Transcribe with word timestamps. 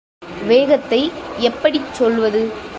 வேகத்தை 0.47 0.99
எப்படிச் 1.39 1.93
சொல்வது? 1.93 2.41